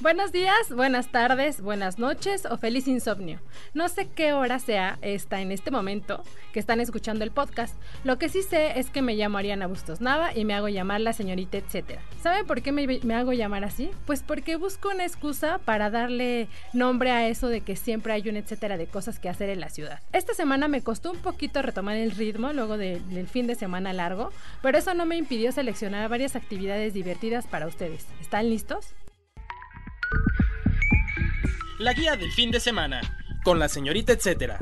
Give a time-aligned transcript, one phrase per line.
[0.00, 3.40] Buenos días, buenas tardes, buenas noches o feliz insomnio.
[3.72, 6.22] No sé qué hora sea esta en este momento
[6.52, 7.74] que están escuchando el podcast.
[8.02, 11.00] Lo que sí sé es que me llamo Ariana Bustos Nava y me hago llamar
[11.00, 12.02] la señorita etcétera.
[12.22, 13.90] ¿Saben por qué me, hago llamar así?
[14.04, 18.36] Pues porque busco una excusa para darle nombre a eso de que siempre hay un
[18.36, 20.00] etcétera de cosas que hacer en la ciudad.
[20.12, 23.92] Esta semana me costó un poquito retomar el ritmo luego de- del fin de semana
[23.94, 28.06] largo, pero eso no me impidió seleccionar varias actividades divertidas para ustedes.
[28.20, 28.88] ¿Están listos?
[31.78, 33.00] La guía del fin de semana,
[33.42, 34.58] con la señorita etcétera.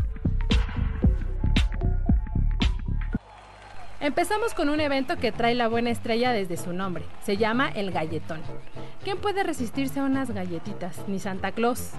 [4.01, 7.05] Empezamos con un evento que trae la buena estrella desde su nombre.
[7.23, 8.41] Se llama el Galletón.
[9.05, 11.07] ¿Quién puede resistirse a unas galletitas?
[11.07, 11.91] Ni Santa Claus.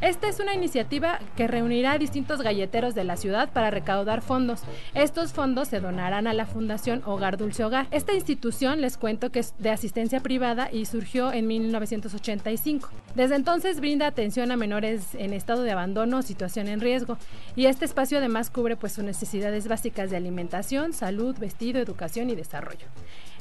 [0.00, 4.62] Esta es una iniciativa que reunirá a distintos galleteros de la ciudad para recaudar fondos.
[4.94, 7.86] Estos fondos se donarán a la Fundación Hogar Dulce Hogar.
[7.90, 12.88] Esta institución, les cuento que es de asistencia privada y surgió en 1985.
[13.14, 17.18] Desde entonces brinda atención a menores en estado de abandono o situación en riesgo.
[17.54, 22.36] Y este espacio además cubre pues sus necesidades básicas de alimentación, salud, vestido, educación y
[22.36, 22.86] desarrollo.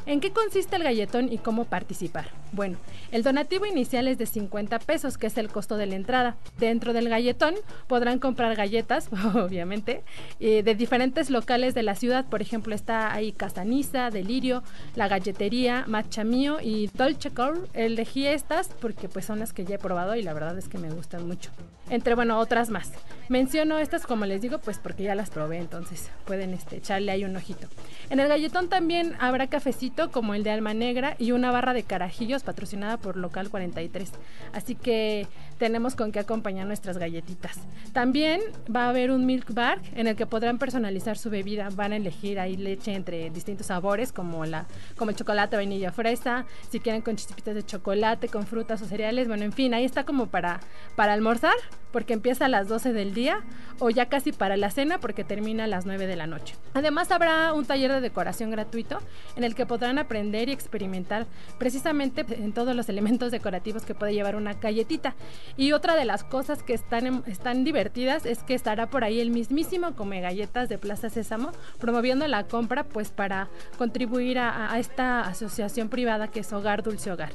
[0.05, 2.27] ¿En qué consiste el galletón y cómo participar?
[2.51, 2.77] Bueno,
[3.11, 6.35] el donativo inicial es de 50 pesos, que es el costo de la entrada.
[6.57, 7.55] Dentro del galletón
[7.87, 10.03] podrán comprar galletas, obviamente,
[10.39, 12.25] eh, de diferentes locales de la ciudad.
[12.25, 14.63] Por ejemplo, está ahí Casaniza, Delirio,
[14.95, 17.61] La Galletería, Matcha Mío y Dolce Core.
[17.73, 20.77] Elegí estas porque pues son las que ya he probado y la verdad es que
[20.77, 21.51] me gustan mucho.
[21.89, 22.91] Entre, bueno, otras más.
[23.29, 27.23] Menciono estas como les digo, pues porque ya las probé, entonces pueden este, echarle ahí
[27.23, 27.67] un ojito.
[28.09, 31.83] En el galletón también habrá cafecito como el de Alma Negra y una barra de
[31.83, 34.11] carajillos patrocinada por Local 43.
[34.53, 35.27] Así que
[35.59, 37.59] tenemos con qué acompañar nuestras galletitas.
[37.93, 38.41] También
[38.73, 41.69] va a haber un milk bar en el que podrán personalizar su bebida.
[41.75, 44.65] Van a elegir ahí leche entre distintos sabores como, la,
[44.95, 46.45] como el chocolate, vainilla, fresa.
[46.71, 49.27] Si quieren con chispitas de chocolate, con frutas o cereales.
[49.27, 50.61] Bueno, en fin, ahí está como para,
[50.95, 51.53] para almorzar
[51.91, 53.41] porque empieza a las 12 del día
[53.79, 56.55] o ya casi para la cena porque termina a las 9 de la noche.
[56.73, 58.99] Además habrá un taller de decoración gratuito
[59.35, 61.25] en el que podrán aprender y experimentar
[61.57, 65.15] precisamente en todos los elementos decorativos que puede llevar una galletita.
[65.57, 69.29] Y otra de las cosas que están, están divertidas es que estará por ahí el
[69.29, 75.21] mismísimo Come Galletas de Plaza Sésamo promoviendo la compra pues para contribuir a, a esta
[75.21, 77.31] asociación privada que es Hogar Dulce Hogar.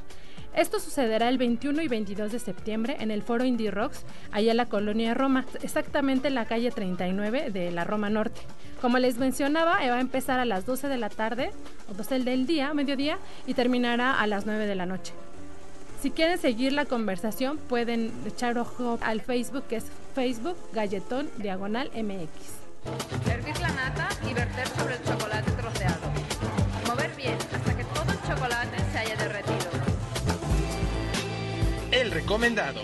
[0.54, 4.56] Esto sucederá el 21 y 22 de septiembre en el Foro Indie Rocks, allá en
[4.56, 8.40] la colonia Roma, exactamente en la calle 39 de la Roma Norte.
[8.80, 11.50] Como les mencionaba, eh, va a empezar a las 12 de la tarde,
[11.90, 15.12] o 12 del día, mediodía, y terminará a las 9 de la noche.
[16.04, 21.90] Si quieren seguir la conversación, pueden echar ojo al Facebook, que es Facebook Galletón Diagonal
[21.94, 23.26] MX.
[23.26, 26.06] Hervir la nata y verter sobre el chocolate troceado.
[26.86, 29.70] Mover bien hasta que todo el chocolate se haya derretido.
[31.90, 32.82] El recomendado.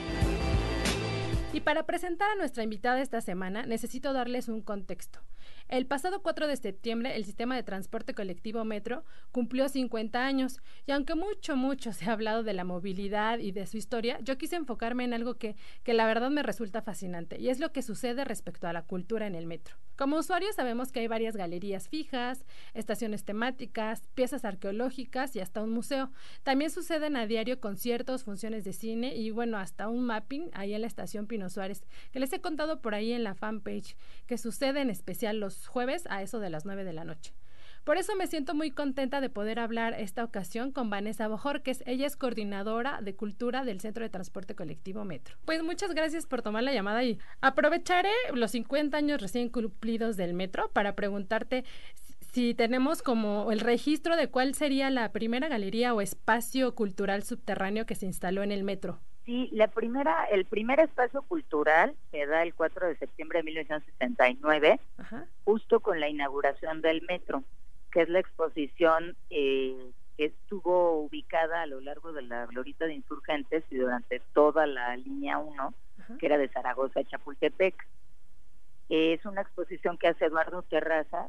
[1.52, 5.20] Y para presentar a nuestra invitada esta semana, necesito darles un contexto.
[5.70, 10.90] El pasado 4 de septiembre, el sistema de transporte colectivo Metro cumplió 50 años y
[10.90, 14.56] aunque mucho, mucho se ha hablado de la movilidad y de su historia, yo quise
[14.56, 15.54] enfocarme en algo que,
[15.84, 19.28] que la verdad me resulta fascinante y es lo que sucede respecto a la cultura
[19.28, 19.76] en el metro.
[19.94, 22.44] Como usuarios sabemos que hay varias galerías fijas,
[22.74, 26.10] estaciones temáticas, piezas arqueológicas y hasta un museo.
[26.42, 30.80] También suceden a diario conciertos, funciones de cine y bueno, hasta un mapping ahí en
[30.80, 33.94] la estación Pino Suárez, que les he contado por ahí en la fanpage,
[34.26, 37.34] que sucede en especial los jueves a eso de las 9 de la noche.
[37.84, 41.82] Por eso me siento muy contenta de poder hablar esta ocasión con Vanessa Bojorques.
[41.86, 45.36] Ella es coordinadora de cultura del Centro de Transporte Colectivo Metro.
[45.46, 50.34] Pues muchas gracias por tomar la llamada y aprovecharé los 50 años recién cumplidos del
[50.34, 51.64] Metro para preguntarte
[52.32, 57.86] si tenemos como el registro de cuál sería la primera galería o espacio cultural subterráneo
[57.86, 59.00] que se instaló en el Metro.
[59.30, 64.80] Sí, la primera, el primer espacio cultural se da el 4 de septiembre de 1969,
[64.98, 65.24] Ajá.
[65.44, 67.44] justo con la inauguración del metro,
[67.92, 72.94] que es la exposición eh, que estuvo ubicada a lo largo de la glorita de
[72.94, 76.16] insurgentes y durante toda la línea 1, Ajá.
[76.18, 77.86] que era de Zaragoza a Chapultepec.
[78.88, 81.28] Es una exposición que hace Eduardo Terraza,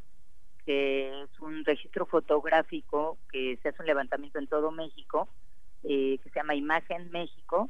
[0.65, 5.29] que es un registro fotográfico que se hace un levantamiento en todo México
[5.83, 7.69] eh, que se llama Imagen México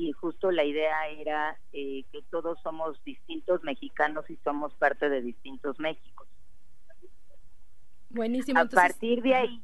[0.00, 5.20] y justo la idea era eh, que todos somos distintos mexicanos y somos parte de
[5.20, 6.26] distintos Méxicos.
[8.08, 8.60] Buenísimo.
[8.60, 9.62] A partir de ahí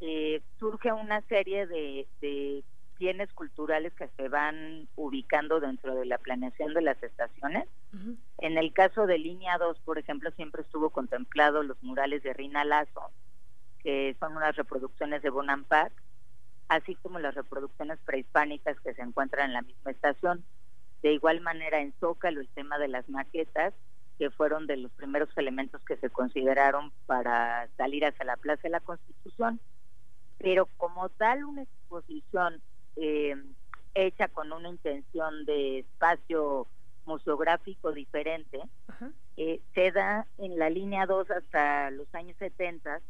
[0.00, 2.62] eh, surge una serie de,
[2.96, 7.68] bienes culturales que se van ubicando dentro de la planeación de las estaciones.
[8.38, 12.64] En el caso de Línea 2, por ejemplo, siempre estuvo contemplado los murales de Rina
[12.64, 13.10] Lazo,
[13.82, 15.92] que son unas reproducciones de Bonampak,
[16.68, 20.44] así como las reproducciones prehispánicas que se encuentran en la misma estación.
[21.02, 23.74] De igual manera, en Zócalo, el tema de las maquetas
[24.18, 28.70] que fueron de los primeros elementos que se consideraron para salir hacia la Plaza de
[28.70, 29.60] la Constitución.
[30.38, 32.60] Pero como tal, una exposición
[32.96, 33.36] eh,
[33.94, 36.66] hecha con una intención de espacio
[37.04, 38.60] museográfico diferente,
[39.36, 43.00] eh, se da en la línea 2 hasta los años 70,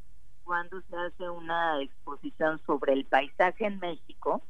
[0.46, 4.42] cuando se hace una exposición sobre el paisaje en México,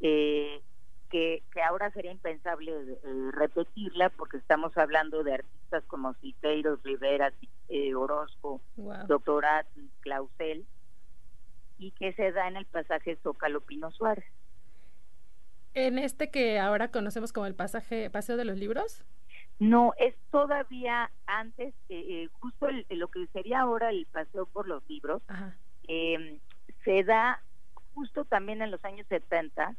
[0.00, 0.62] eh,
[1.10, 7.32] que, ahora sería impensable eh, repetirla porque estamos hablando de artistas como Siqueiros, Rivera,
[7.68, 8.62] eh, Orozco,
[9.06, 9.66] Doctorat,
[10.00, 10.64] Clausel,
[11.78, 14.24] y que se da en el pasaje Zócalo Pino Suárez.
[15.74, 19.04] ¿En este que ahora conocemos como el pasaje Paseo de los Libros?
[19.60, 25.22] No, es todavía antes, eh, justo lo que sería ahora el Paseo por los Libros,
[25.86, 26.38] em,
[26.82, 27.42] se da
[27.94, 29.76] justo también en los años 70,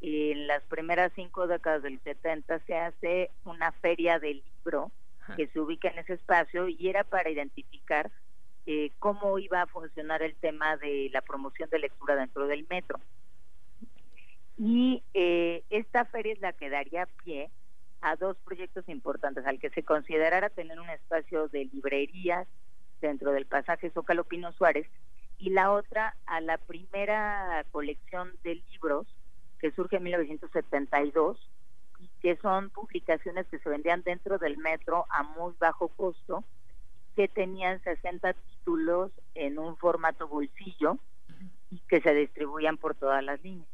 [0.00, 4.92] en las primeras cinco décadas del 70 se hace una feria del libro
[5.36, 8.12] que se ubica en ese espacio y era para identificar
[8.66, 13.00] eh, cómo iba a funcionar el tema de la promoción de lectura dentro del metro.
[14.58, 17.50] Y eh, esta feria es la que daría pie
[18.04, 22.46] a dos proyectos importantes, al que se considerara tener un espacio de librerías
[23.00, 24.86] dentro del pasaje Zócalo Pino Suárez
[25.38, 29.06] y la otra a la primera colección de libros
[29.58, 31.50] que surge en 1972
[31.98, 36.44] y que son publicaciones que se vendían dentro del metro a muy bajo costo,
[37.16, 40.98] que tenían 60 títulos en un formato bolsillo
[41.70, 43.68] y que se distribuían por todas las líneas.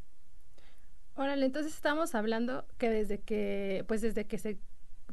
[1.17, 4.59] Órale, entonces estamos hablando que desde que, pues desde que se,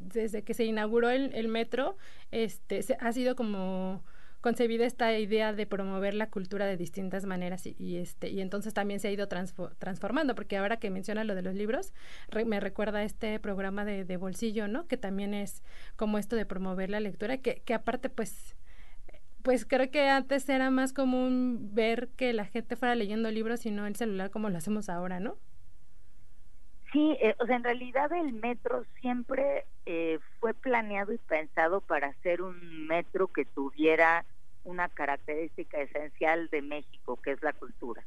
[0.00, 1.96] desde que se inauguró el, metro,
[2.30, 4.02] este, se, ha sido como
[4.40, 9.00] concebida esta idea de promover la cultura de distintas maneras y, este y entonces también
[9.00, 11.92] se ha ido transformando porque ahora que menciona lo de los libros
[12.46, 15.64] me recuerda este programa de, de, bolsillo no que también es
[15.96, 18.54] como esto de promover la lectura que, que aparte pues
[19.42, 23.72] pues creo que antes era más común ver que la gente fuera leyendo libros y
[23.72, 25.36] no el celular como lo hacemos ahora no
[26.92, 32.14] Sí, eh, o sea, en realidad el metro siempre eh, fue planeado y pensado para
[32.22, 34.24] ser un metro que tuviera
[34.64, 38.02] una característica esencial de México, que es la cultura.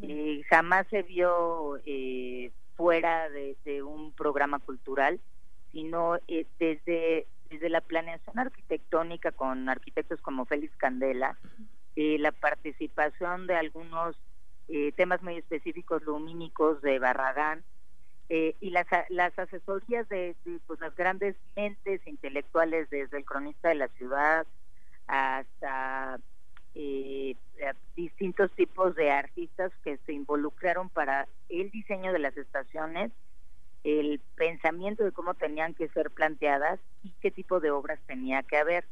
[0.00, 5.20] Y jamás se vio eh, fuera de, un programa cultural,
[5.72, 6.18] sino
[6.60, 11.36] desde, desde la planeación arquitectónica con arquitectos como Félix Candela,
[11.96, 14.16] la participación de algunos
[14.94, 17.64] temas muy específicos lumínicos de Barragán,
[18.30, 20.36] eh, y las, las asesorías de,
[20.66, 24.46] pues, las grandes mentes intelectuales, desde el cronista de la ciudad
[25.06, 26.20] hasta
[26.74, 27.34] eh,
[27.96, 33.10] distintos tipos de artistas que se involucraron para el diseño de las estaciones,
[33.84, 38.58] el pensamiento de cómo tenían que ser planteadas y qué tipo de obras tenía que
[38.58, 38.84] haber.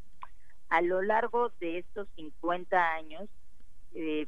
[0.70, 3.28] A lo largo de estos 50 años,
[3.94, 4.26] eh,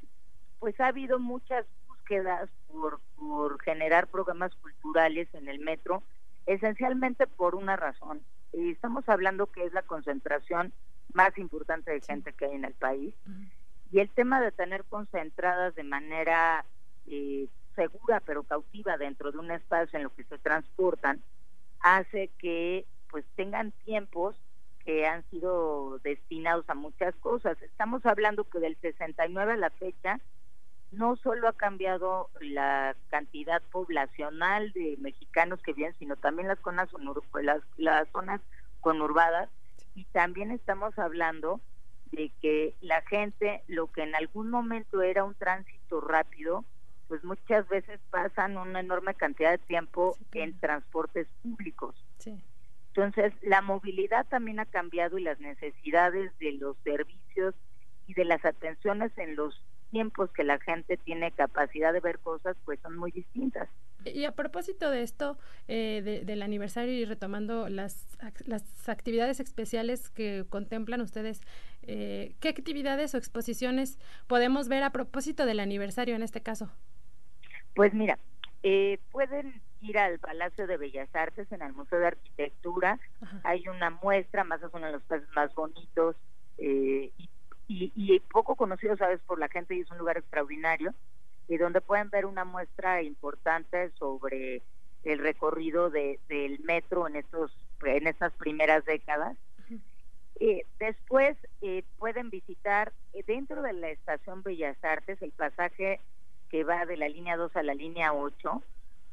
[0.60, 1.64] pues ha habido muchas
[2.08, 6.02] quedas por, por generar programas culturales en el metro,
[6.46, 8.22] esencialmente por una razón.
[8.52, 10.72] Estamos hablando que es la concentración
[11.12, 13.14] más importante de gente que hay en el país.
[13.92, 16.64] Y el tema de tener concentradas de manera
[17.06, 21.20] eh, segura pero cautiva dentro de un espacio en lo que se transportan
[21.80, 24.36] hace que pues tengan tiempos
[24.84, 27.60] que han sido destinados a muchas cosas.
[27.62, 30.20] Estamos hablando que del 69 a la fecha
[30.90, 36.88] no solo ha cambiado la cantidad poblacional de mexicanos que viven, sino también las zonas,
[37.42, 38.40] las, las zonas
[38.80, 39.48] conurbadas
[39.94, 41.60] y también estamos hablando
[42.12, 46.64] de que la gente, lo que en algún momento era un tránsito rápido,
[47.08, 51.94] pues muchas veces pasan una enorme cantidad de tiempo en transportes públicos.
[52.88, 57.54] Entonces, la movilidad también ha cambiado y las necesidades de los servicios
[58.06, 62.56] y de las atenciones en los tiempos que la gente tiene capacidad de ver cosas,
[62.64, 63.68] pues son muy distintas.
[64.04, 68.06] Y a propósito de esto, eh, del aniversario y retomando las,
[68.46, 71.40] las actividades especiales que contemplan ustedes,
[71.82, 76.70] eh, ¿qué actividades o exposiciones podemos ver a propósito del aniversario en este caso?
[77.74, 78.18] Pues mira,
[78.62, 82.98] eh, pueden ir al Palacio de Bellas Artes, en el Museo de Arquitectura.
[83.44, 86.16] Hay una muestra, más o menos los países más bonitos
[86.58, 87.28] eh, y,
[87.68, 90.94] y, poco conocido, sabes, por la gente y es un lugar extraordinario
[91.48, 94.62] y donde pueden ver una muestra importante sobre
[95.04, 99.36] el recorrido de, del metro en estos en estas primeras décadas.
[100.40, 106.00] Eh, después eh, pueden visitar eh, dentro de la estación Bellas Artes el pasaje
[106.48, 108.62] que va de la línea 2 a la línea 8,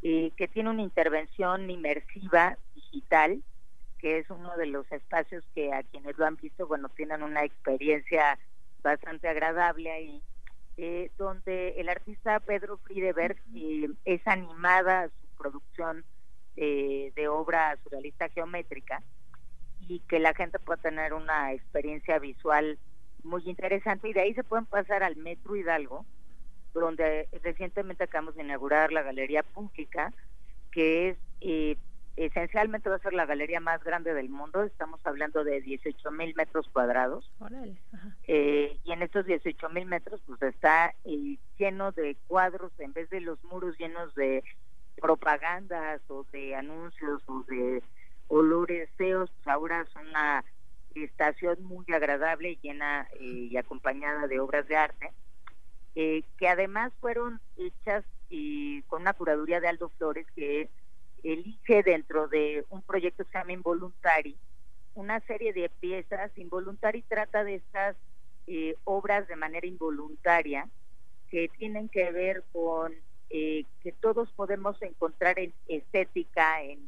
[0.01, 3.41] que tiene una intervención inmersiva digital,
[4.05, 7.43] que es uno de los espacios que a quienes lo han visto, bueno, tienen una
[7.43, 8.37] experiencia
[8.83, 10.21] bastante agradable ahí
[10.77, 16.05] eh, donde el artista Pedro Friedeberg eh, es animada su producción
[16.55, 19.01] eh, de obra surrealista geométrica
[19.87, 22.77] y que la gente pueda tener una experiencia visual
[23.23, 24.07] muy interesante.
[24.07, 26.05] Y de ahí se pueden pasar al Metro Hidalgo,
[26.75, 30.13] donde recientemente acabamos de inaugurar la Galería Pública,
[30.71, 31.75] que es eh,
[32.17, 36.33] esencialmente va a ser la galería más grande del mundo, estamos hablando de 18 mil
[36.35, 37.29] metros cuadrados.
[38.27, 43.09] Eh, y en estos 18 mil metros pues está eh, lleno de cuadros, en vez
[43.09, 44.43] de los muros llenos de
[45.01, 47.83] propagandas o de anuncios o de
[48.27, 50.43] olores feos, pues ahora es una
[50.95, 55.11] estación muy agradable, llena eh, y acompañada de obras de arte,
[55.93, 58.03] que además fueron hechas
[58.87, 60.69] con una curaduría de Aldo Flores que
[61.33, 64.37] elige dentro de un proyecto que se llama Involuntari
[64.95, 66.31] una serie de piezas.
[66.37, 67.95] Involuntari trata de estas
[68.47, 70.67] eh, obras de manera involuntaria
[71.29, 72.93] que tienen que ver con
[73.29, 76.87] eh, que todos podemos encontrar en estética en,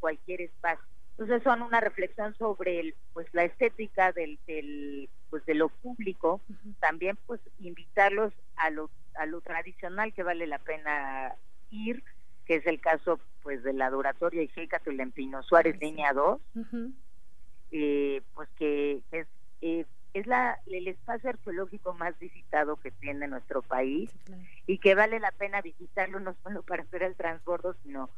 [0.00, 0.84] cualquier espacio.
[1.12, 6.40] Entonces son una reflexión sobre el, pues la estética del, del pues de lo público,
[6.80, 11.36] también pues invitarlos a lo a lo tradicional que vale la pena
[11.70, 12.02] ir
[12.46, 16.40] que es el caso pues de la Adoratoria Hijéca Tulempino Suárez, línea 2,
[17.72, 19.26] eh, pues que es,
[19.60, 19.84] eh,
[20.14, 24.10] es la, el espacio arqueológico más visitado que tiene nuestro país
[24.66, 28.10] y que vale la pena visitarlo no solo para hacer el transbordo, sino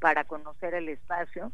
[0.00, 1.52] para conocer el espacio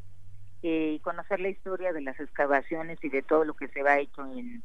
[0.63, 3.99] eh, y conocer la historia de las excavaciones y de todo lo que se va
[3.99, 4.63] hecho en,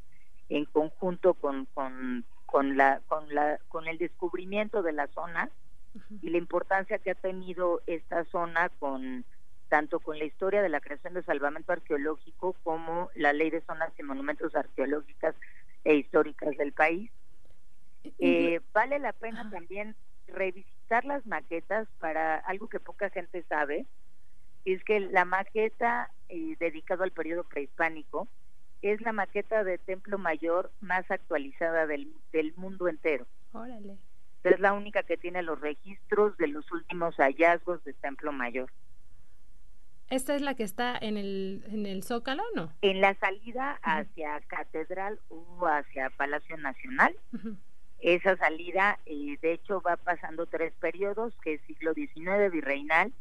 [0.49, 5.49] en conjunto con, con, con, la, con, la, con el descubrimiento de la zona
[6.21, 9.25] y la importancia que ha tenido esta zona con
[9.69, 13.91] tanto con la historia de la creación de salvamento arqueológico como la ley de zonas
[13.97, 15.35] y monumentos arqueológicas
[15.83, 17.11] e históricas del país.
[18.19, 19.95] Eh, vale la pena también
[20.27, 23.85] revisitar las maquetas para algo que poca gente sabe,
[24.65, 28.27] es que la maqueta eh, dedicada al periodo prehispánico
[28.81, 33.25] es la maqueta de templo mayor más actualizada del, del mundo entero.
[33.53, 33.97] Órale
[34.43, 38.69] es la única que tiene los registros de los últimos hallazgos de Templo Mayor.
[40.09, 42.71] ¿Esta es la que está en el, en el Zócalo no?
[42.81, 47.15] En la salida hacia Catedral o hacia Palacio Nacional.
[47.99, 53.13] Esa salida, eh, de hecho, va pasando tres periodos, que es siglo XIX, virreinal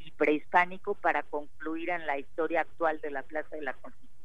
[0.00, 4.23] y prehispánico, para concluir en la historia actual de la Plaza de la Constitución.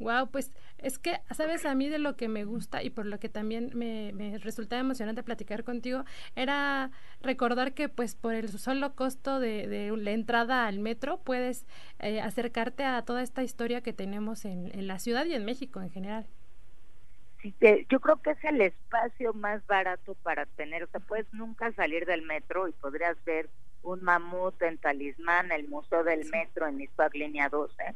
[0.00, 3.20] Wow, pues es que, sabes, a mí de lo que me gusta y por lo
[3.20, 6.04] que también me, me resultaba emocionante platicar contigo,
[6.34, 6.90] era
[7.20, 11.66] recordar que pues por el solo costo de, de la entrada al metro puedes
[11.98, 15.82] eh, acercarte a toda esta historia que tenemos en, en, la ciudad y en México
[15.82, 16.26] en general.
[17.42, 17.54] Sí,
[17.90, 22.06] yo creo que es el espacio más barato para tener, o sea, puedes nunca salir
[22.06, 23.50] del metro y podrías ver
[23.82, 27.94] un mamut en Talismán, el Museo del Metro en Ispac Línea 12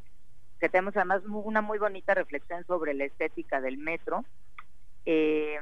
[0.64, 4.24] que tenemos además una muy bonita reflexión sobre la estética del metro.
[5.04, 5.58] Eh,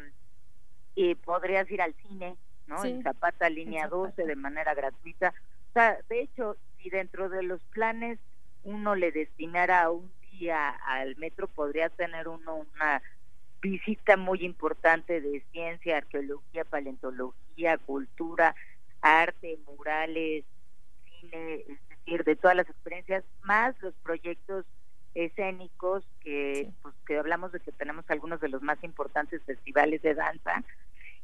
[0.94, 2.37] y podrías ir al cine,
[2.68, 2.85] ¿no?
[2.85, 5.35] en Zapata, línea 12, de manera gratuita.
[5.71, 8.21] O sea, de hecho, si dentro de los planes
[8.62, 13.02] uno le destinara un día al metro, podría tener uno una
[13.61, 18.54] visita muy importante de ciencia, arqueología, paleontología, cultura,
[19.00, 20.44] arte, murales,
[21.18, 24.64] cine, es decir, de todas las experiencias, más los proyectos
[25.14, 30.14] escénicos que pues que hablamos de que tenemos algunos de los más importantes festivales de
[30.14, 30.64] danza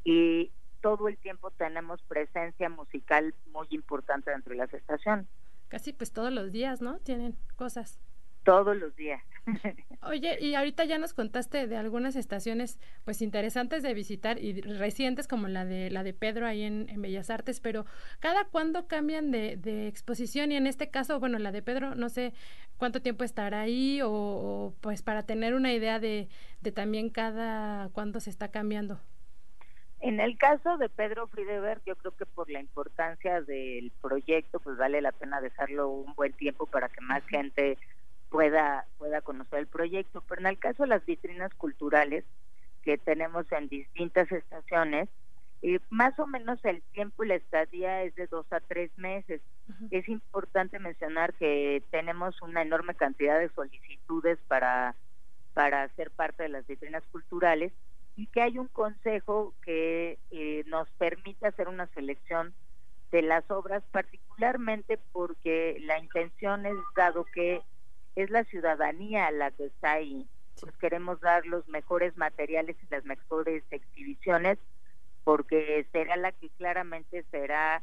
[0.04, 5.26] y todo el tiempo tenemos presencia musical muy importante dentro de las estaciones.
[5.68, 6.99] Casi pues todos los días, ¿no?
[6.99, 7.99] Tienen cosas
[8.48, 9.22] todos los días.
[10.02, 15.28] Oye, y ahorita ya nos contaste de algunas estaciones pues interesantes de visitar y recientes
[15.28, 17.84] como la de la de Pedro ahí en, Bellas Artes, pero
[18.20, 22.32] cada cuándo cambian de, exposición y en este caso, bueno, la de Pedro no sé
[22.78, 26.30] cuánto tiempo estará ahí o, pues para tener una idea de,
[26.62, 28.98] de también cada cuándo se está cambiando.
[30.00, 34.78] En el caso de Pedro Friedeberg, yo creo que por la importancia del proyecto, pues
[34.78, 37.76] vale la pena dejarlo un buen tiempo para que más gente
[38.30, 40.23] pueda pueda conocer el proyecto.
[40.28, 42.25] Pero en el caso de las vitrinas culturales
[42.82, 45.08] que tenemos en distintas estaciones,
[45.61, 49.40] eh, más o menos el tiempo y la estadía es de dos a tres meses.
[49.90, 54.94] Es importante mencionar que tenemos una enorme cantidad de solicitudes para,
[55.54, 57.73] para ser parte de las vitrinas culturales
[58.16, 62.54] y que hay un consejo que eh, nos permite hacer una selección
[63.11, 67.62] de las obras, particularmente porque la intención es, dado que
[68.22, 70.26] es la ciudadanía la que está ahí,
[70.60, 74.58] pues queremos dar los mejores materiales y las mejores exhibiciones,
[75.22, 77.80] porque será la que claramente será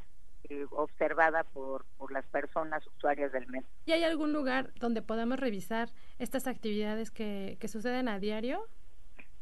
[0.50, 3.68] eh, observada por, por las personas usuarias del metro.
[3.86, 5.88] ¿Y hay algún lugar donde podamos revisar
[6.18, 8.68] estas actividades que, que suceden a diario?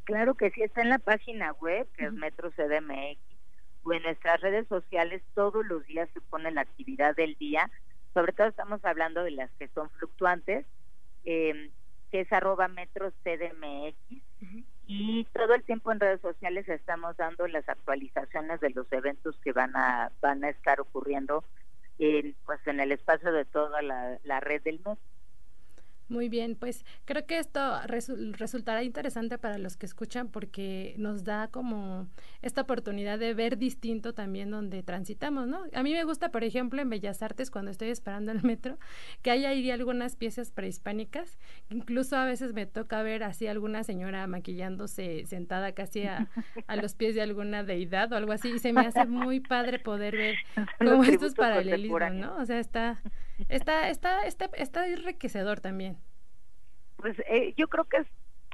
[0.05, 3.21] Claro que sí, está en la página web, que es Metro CDMX,
[3.83, 7.69] o en nuestras redes sociales todos los días se pone la actividad del día,
[8.13, 10.67] sobre todo estamos hablando de las que son fluctuantes,
[11.25, 11.71] eh,
[12.11, 13.97] que es arroba Metro CDMX,
[14.87, 19.53] y todo el tiempo en redes sociales estamos dando las actualizaciones de los eventos que
[19.53, 21.43] van a, van a estar ocurriendo
[21.99, 24.99] en, pues en el espacio de toda la, la red del metro.
[26.09, 31.49] Muy bien, pues creo que esto resultará interesante para los que escuchan porque nos da
[31.49, 32.09] como
[32.43, 35.63] esta oportunidad de ver distinto también donde transitamos, ¿no?
[35.73, 38.79] A mí me gusta, por ejemplo, en Bellas Artes, cuando estoy esperando el metro,
[39.23, 41.39] que hay ahí algunas piezas prehispánicas,
[41.71, 46.29] incluso a veces me toca ver así alguna señora maquillándose sentada casi a,
[46.67, 49.79] a los pies de alguna deidad o algo así, y se me hace muy padre
[49.79, 50.37] poder ver
[50.79, 52.37] como estos paralelismos, ¿no?
[52.37, 53.01] O sea, está
[53.49, 55.97] está, está, está, está enriquecedor también.
[56.97, 58.07] Pues eh, yo creo que es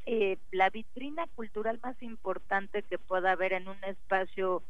[0.07, 4.63] eh, la vitrina cultural más importante que pueda haber en un espacio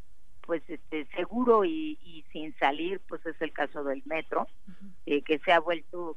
[0.42, 4.48] pues este seguro y, y sin salir pues es el caso del metro
[5.06, 6.16] eh, que se ha vuelto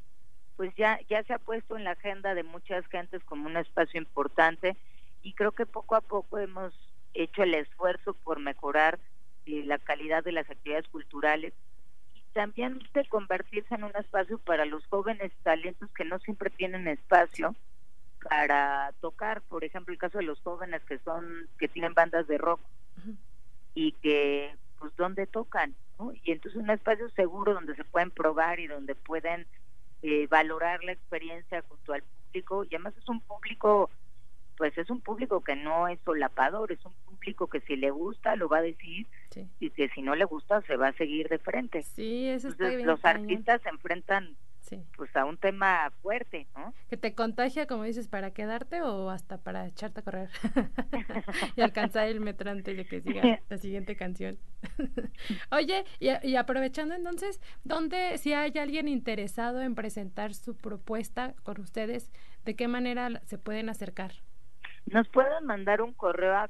[0.56, 4.00] pues ya ya se ha puesto en la agenda de muchas gentes como un espacio
[4.00, 4.76] importante
[5.22, 6.74] y creo que poco a poco hemos
[7.13, 9.00] hecho el esfuerzo por mejorar
[9.46, 11.54] la calidad de las actividades culturales
[12.34, 17.56] también de convertirse en un espacio para los jóvenes talentos que no siempre tienen espacio
[18.24, 22.38] para tocar, por ejemplo, el caso de los jóvenes que son que tienen bandas de
[22.38, 22.60] rock
[23.76, 25.76] y que pues dónde tocan,
[26.24, 29.48] Y entonces un espacio seguro donde se pueden probar y donde pueden
[30.02, 33.89] eh, valorar la experiencia junto al público y además es un público
[34.63, 38.38] pues es un público que no es solapador, es un público que si le gusta
[38.38, 39.08] lo va a decir
[39.60, 41.84] y que si no le gusta se va a seguir de frente.
[41.84, 44.38] Sí, eso Entonces, los artistas se enfrentan
[44.95, 46.73] pues a un tema fuerte, ¿no?
[46.89, 50.30] Que te contagia, como dices, para quedarte o hasta para echarte a correr
[51.58, 54.39] y alcanzar el metro antes de que siga la siguiente canción.
[55.52, 61.60] Oye, y, y, aprovechando entonces, ¿dónde, si hay alguien interesado en presentar su propuesta con
[61.60, 62.10] ustedes,
[62.45, 64.13] de qué manera se pueden acercar?
[64.86, 66.50] Nos pueden mandar un correo a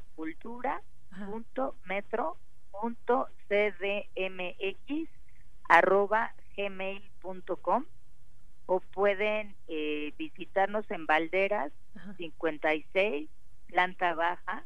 [6.55, 7.85] gmail.com
[8.65, 11.71] o pueden eh, visitarnos en Valderas
[12.17, 13.29] 56,
[13.67, 14.63] planta baja,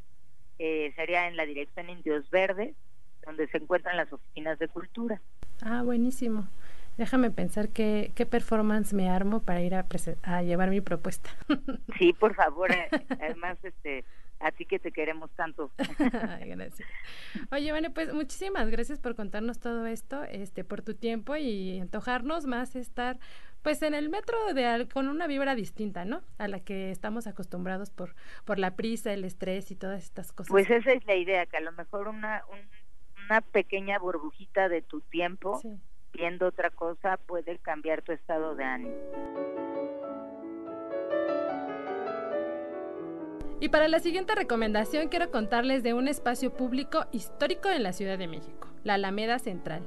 [0.59, 2.75] eh, sería en la dirección Indios Verdes,
[3.25, 5.21] donde se encuentran las oficinas de cultura.
[5.61, 6.47] Ah, buenísimo.
[6.97, 9.85] Déjame pensar qué, qué performance me armo para ir a,
[10.23, 11.29] a llevar mi propuesta.
[11.97, 12.71] Sí, por favor.
[12.71, 14.03] Eh, además, este,
[14.39, 15.71] a ti que te queremos tanto.
[16.45, 16.87] gracias.
[17.51, 22.45] Oye, bueno, pues muchísimas gracias por contarnos todo esto, este, por tu tiempo y antojarnos
[22.45, 23.19] más estar,
[23.63, 26.21] pues, en el metro de con una vibra distinta, ¿no?
[26.37, 30.51] A la que estamos acostumbrados por, por la prisa, el estrés y todas estas cosas.
[30.51, 32.43] Pues esa es la idea, que a lo mejor una,
[33.25, 35.59] una pequeña burbujita de tu tiempo.
[35.61, 35.79] Sí
[36.13, 38.95] viendo otra cosa puede cambiar tu estado de ánimo.
[43.59, 48.17] Y para la siguiente recomendación quiero contarles de un espacio público histórico en la Ciudad
[48.17, 49.81] de México, la Alameda Central.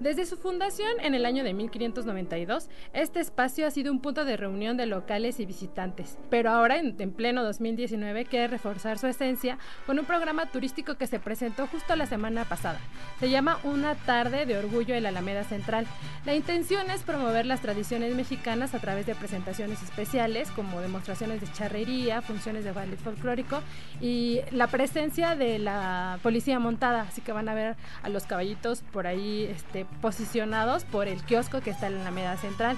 [0.00, 4.36] Desde su fundación en el año de 1592, este espacio ha sido un punto de
[4.36, 9.98] reunión de locales y visitantes, pero ahora en, pleno 2019 quiere reforzar su esencia con
[9.98, 12.78] un programa turístico que se presentó justo la semana pasada.
[13.18, 15.84] Se llama Una tarde de orgullo en la Alameda Central.
[16.24, 21.52] La intención es promover las tradiciones mexicanas a través de presentaciones especiales como demostraciones de
[21.52, 23.62] charrería, funciones de baile folclórico
[24.00, 28.82] y la presencia de la policía montada, así que van a ver a los caballitos
[28.92, 32.76] por ahí este, posicionados por el kiosco que está en la Alameda Central.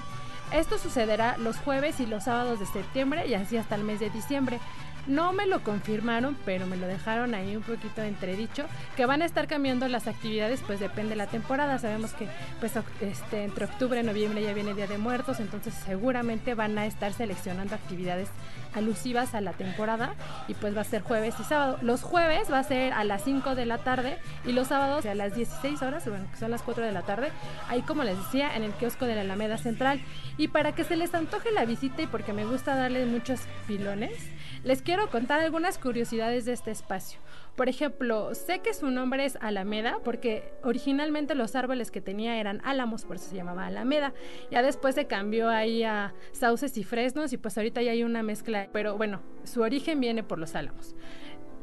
[0.51, 4.09] Esto sucederá los jueves y los sábados de septiembre y así hasta el mes de
[4.09, 4.59] diciembre.
[5.07, 9.25] No me lo confirmaron, pero me lo dejaron ahí un poquito entredicho, que van a
[9.25, 11.79] estar cambiando las actividades, pues depende de la temporada.
[11.79, 12.27] Sabemos que
[12.59, 16.85] pues este, entre octubre y noviembre ya viene Día de Muertos, entonces seguramente van a
[16.85, 18.29] estar seleccionando actividades
[18.73, 20.15] alusivas a la temporada
[20.47, 21.77] y pues va a ser jueves y sábado.
[21.81, 25.15] Los jueves va a ser a las 5 de la tarde y los sábados a
[25.15, 27.31] las 16 horas, bueno, que son las 4 de la tarde,
[27.67, 30.01] ahí como les decía, en el kiosco de la Alameda Central.
[30.37, 34.17] Y para que se les antoje la visita y porque me gusta darles muchos pilones,
[34.63, 37.19] les quiero contar algunas curiosidades de este espacio.
[37.55, 42.61] Por ejemplo, sé que su nombre es Alameda porque originalmente los árboles que tenía eran
[42.63, 44.13] álamos, por eso se llamaba Alameda.
[44.49, 48.23] Ya después se cambió ahí a sauces y fresnos y pues ahorita ya hay una
[48.23, 50.95] mezcla, pero bueno, su origen viene por los álamos.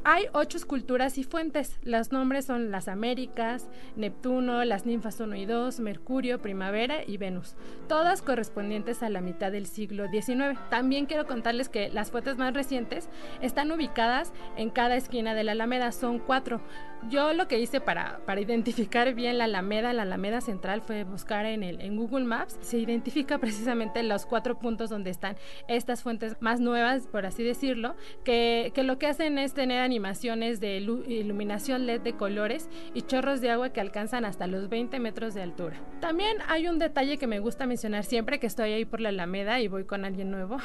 [0.05, 1.77] Hay ocho esculturas y fuentes.
[1.83, 7.55] Los nombres son las Américas, Neptuno, las ninfas 1 y 2, Mercurio, Primavera y Venus,
[7.89, 10.57] todas correspondientes a la mitad del siglo XIX.
[10.69, 13.09] También quiero contarles que las fuentes más recientes
[13.41, 16.61] están ubicadas en cada esquina de la Alameda, son cuatro.
[17.07, 21.45] Yo lo que hice para, para identificar bien la Alameda, la Alameda Central, fue buscar
[21.45, 22.57] en, el, en Google Maps.
[22.61, 27.95] Se identifica precisamente los cuatro puntos donde están estas fuentes más nuevas, por así decirlo,
[28.23, 33.39] que, que lo que hacen es tener animaciones de iluminación LED de colores y chorros
[33.39, 35.77] de agua que alcanzan hasta los 20 metros de altura.
[36.01, 39.61] También hay un detalle que me gusta mencionar siempre que estoy ahí por la Alameda
[39.61, 40.57] y voy con alguien nuevo,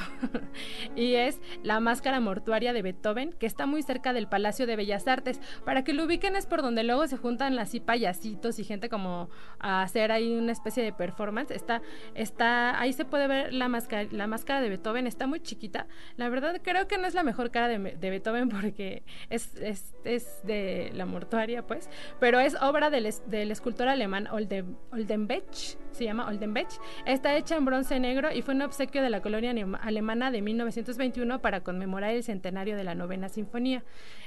[0.97, 5.07] y es la máscara mortuaria de Beethoven, que está muy cerca del Palacio de Bellas
[5.07, 5.41] Artes.
[5.65, 9.29] Para que lo ubiquen es por donde luego se juntan así payasitos y gente como
[9.59, 11.51] a hacer ahí una especie de performance.
[11.51, 11.83] Está,
[12.15, 15.87] está, ahí se puede ver la máscara, la máscara de Beethoven, está muy chiquita.
[16.17, 19.95] La verdad creo que no es la mejor cara de, de Beethoven porque es, es,
[20.05, 21.89] es, de la mortuaria, pues,
[22.21, 26.69] pero es obra del, del escultor alemán Olden, Oldenbech, se llama Oldenbech.
[27.07, 31.41] Está hecha en bronce negro y fue un obsequio de la colonia alemana de 1921
[31.41, 33.83] para conmemorar el centenario de la novena sinfonía.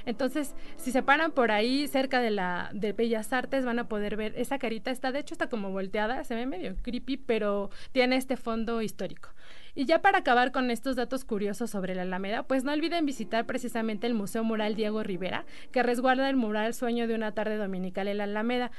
[0.06, 4.16] Entonces, si se paran por ahí cerca de la de Bellas Artes, van a poder
[4.16, 4.90] ver esa carita.
[4.90, 9.30] Está, de hecho, está como volteada, se ve medio creepy, pero tiene este fondo histórico.
[9.74, 13.46] Y ya para acabar con estos datos curiosos sobre la Alameda, pues no olviden visitar
[13.46, 18.08] precisamente el Museo Mural Diego Rivera, que resguarda el mural Sueño de una tarde dominical
[18.08, 18.72] en la Alameda.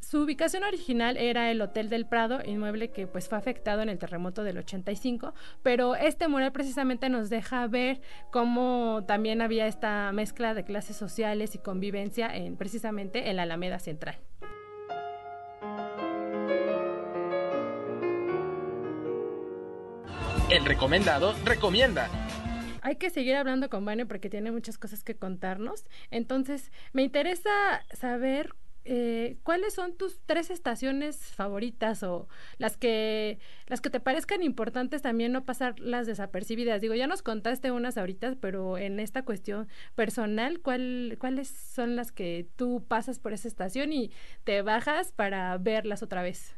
[0.00, 3.98] Su ubicación original era el Hotel del Prado, inmueble que pues fue afectado en el
[3.98, 8.00] terremoto del 85, pero este mural precisamente nos deja ver
[8.32, 13.78] cómo también había esta mezcla de clases sociales y convivencia en precisamente en la Alameda
[13.78, 14.18] Central.
[20.50, 22.08] El recomendado recomienda.
[22.82, 25.84] Hay que seguir hablando con Vane porque tiene muchas cosas que contarnos.
[26.10, 27.50] Entonces, me interesa
[27.92, 34.42] saber eh, cuáles son tus tres estaciones favoritas o las que las que te parezcan
[34.42, 36.80] importantes también no pasarlas desapercibidas.
[36.80, 42.10] Digo, ya nos contaste unas ahorita, pero en esta cuestión personal, ¿cuál, ¿cuáles son las
[42.10, 44.12] que tú pasas por esa estación y
[44.44, 46.56] te bajas para verlas otra vez?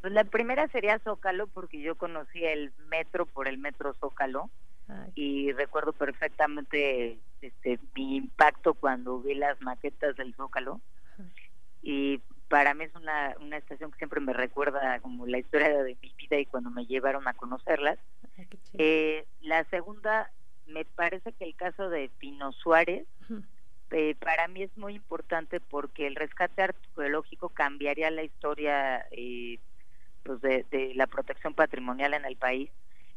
[0.00, 4.50] Pues la primera sería Zócalo, porque yo conocí el metro por el metro Zócalo
[5.14, 10.80] y recuerdo perfectamente este mi impacto cuando vi las maquetas del Zócalo.
[11.82, 15.96] Y para mí es una, una estación que siempre me recuerda como la historia de
[16.02, 17.98] mi vida y cuando me llevaron a conocerlas.
[18.74, 20.30] eh, la segunda,
[20.66, 23.06] me parece que el caso de Pino Suárez,
[23.92, 29.58] eh, para mí es muy importante porque el rescate arqueológico cambiaría la historia eh,
[30.22, 32.70] pues de, la protección patrimonial en el país.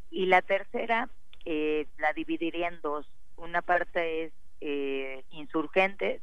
[0.09, 1.09] Y la tercera
[1.45, 3.05] eh, la dividiría en dos.
[3.35, 6.21] Una parte es eh, insurgentes,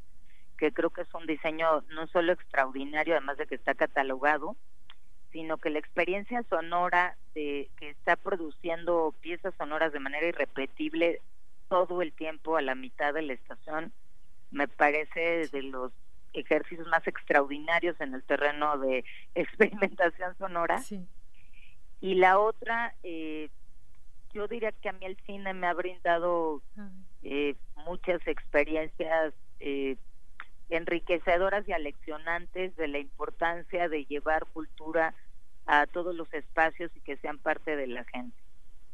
[0.61, 4.57] que creo que es un diseño no solo extraordinario, además de que está catalogado,
[5.33, 11.23] sino que la experiencia sonora de que está produciendo piezas sonoras de manera irrepetible
[11.71, 13.91] todo el tiempo a la mitad de la estación,
[14.51, 15.93] me parece de los
[16.35, 19.03] ejercicios más extraordinarios en el terreno de
[19.35, 20.83] experimentación sonora.
[22.03, 23.49] Y la otra, eh,
[24.35, 26.61] yo diría que a mí el cine me ha brindado
[27.23, 27.55] eh,
[27.87, 29.97] muchas experiencias eh,
[30.71, 35.15] enriquecedoras y aleccionantes de la importancia de llevar cultura
[35.67, 38.37] a todos los espacios y que sean parte de la gente.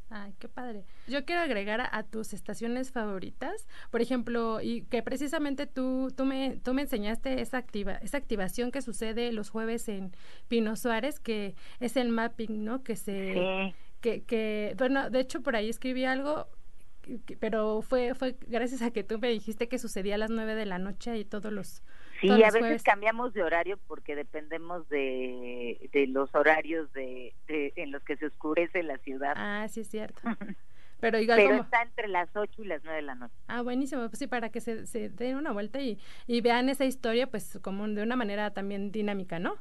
[0.08, 0.84] Ay, qué padre.
[1.08, 6.58] Yo quiero agregar a, tus estaciones favoritas, por ejemplo, y que precisamente tú, tú, me,
[6.62, 10.12] tú me enseñaste esa, activa, esa activación que sucede los jueves en
[10.46, 12.82] Pino Suárez, que es el mapping, ¿no?
[12.82, 13.74] Que se...
[14.00, 16.48] Que, que, bueno, de hecho por ahí escribí algo,
[17.40, 20.66] pero fue, fue gracias a que tú me dijiste que sucedía a las nueve de
[20.66, 21.82] la noche y todos los
[22.20, 28.02] Sí, a veces cambiamos de horario porque dependemos de, de los horarios de, en los
[28.04, 29.34] que se oscurece la ciudad.
[29.36, 30.20] Ah, sí es cierto.
[30.98, 31.62] Pero igual Pero como...
[31.64, 33.34] está entre las 8 y las 9 de la noche.
[33.48, 34.08] Ah, buenísimo.
[34.08, 37.58] Pues sí, para que se, se den una vuelta y, y vean esa historia, pues
[37.60, 39.56] como de una manera también dinámica, ¿no?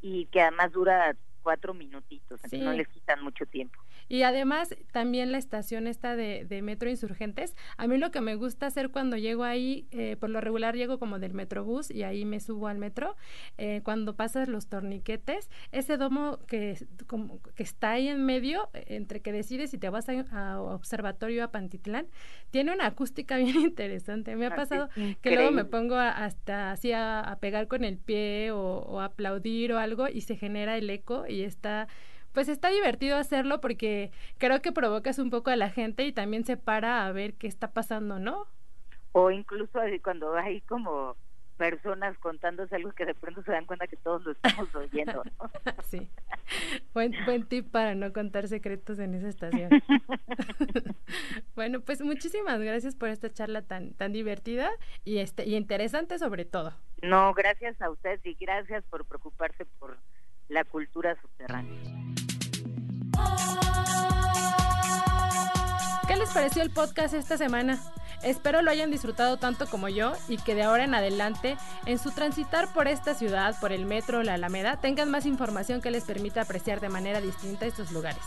[0.00, 2.58] Y que además dura cuatro minutitos, Sí.
[2.58, 3.78] no les quitan mucho tiempo.
[4.08, 8.34] Y además también la estación esta de, de Metro Insurgentes, a mí lo que me
[8.34, 12.24] gusta hacer cuando llego ahí, eh, por lo regular llego como del Metrobús y ahí
[12.24, 13.16] me subo al metro,
[13.58, 16.76] eh, cuando pasas los torniquetes, ese domo que,
[17.06, 21.44] como, que está ahí en medio, entre que decides si te vas a, a Observatorio
[21.44, 22.06] a Pantitlán,
[22.50, 24.36] tiene una acústica bien interesante.
[24.36, 24.88] Me ha Ah, pasado
[25.22, 29.72] que luego me pongo a- hasta así a, a pegar con el pie o, aplaudir
[29.72, 31.88] o algo y se genera el eco y está
[32.32, 36.44] pues está divertido hacerlo porque creo que provocas un poco a la gente y también
[36.44, 38.46] se para a ver qué está pasando, ¿no?
[39.12, 41.16] O incluso cuando hay como
[41.60, 45.22] personas contándose algo que de pronto se dan cuenta que todos lo estamos oyendo.
[45.24, 45.50] ¿no?
[45.84, 46.08] Sí.
[46.94, 49.68] Buen, buen tip para no contar secretos en esa estación.
[51.54, 54.70] bueno, pues muchísimas gracias por esta charla tan, tan divertida
[55.04, 56.72] y este y interesante sobre todo.
[57.02, 59.98] No, gracias a ustedes y gracias por preocuparse por
[60.50, 61.80] la cultura subterránea.
[66.06, 67.80] ¿Qué les pareció el podcast esta semana?
[68.22, 72.10] Espero lo hayan disfrutado tanto como yo y que de ahora en adelante, en su
[72.10, 76.04] transitar por esta ciudad, por el metro o la Alameda, tengan más información que les
[76.04, 78.22] permita apreciar de manera distinta estos lugares.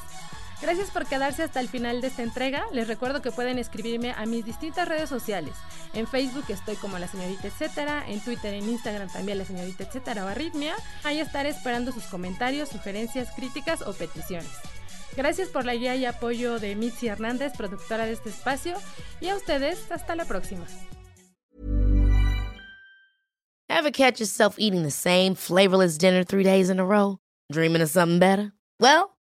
[0.63, 2.63] Gracias por quedarse hasta el final de esta entrega.
[2.71, 5.55] Les recuerdo que pueden escribirme a mis distintas redes sociales.
[5.93, 10.23] En Facebook estoy como la señorita etcétera, en Twitter, en Instagram también la señorita etcétera
[10.23, 10.73] o arritmia.
[11.03, 14.49] Ahí estaré esperando sus comentarios, sugerencias, críticas o peticiones.
[15.17, 18.77] Gracias por la guía y apoyo de Mitzi Hernández, productora de este espacio,
[19.19, 20.65] y a ustedes hasta la próxima.
[23.67, 27.17] Ever catch yourself eating the same flavorless dinner three days in a row?
[27.51, 28.53] Dreaming of something better?
[28.79, 29.12] Well,